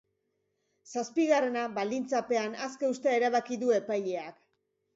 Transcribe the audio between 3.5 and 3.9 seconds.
du